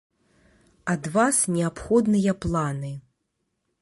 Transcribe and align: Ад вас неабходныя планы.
Ад 0.93 1.03
вас 1.17 1.37
неабходныя 1.57 2.31
планы. 2.47 2.91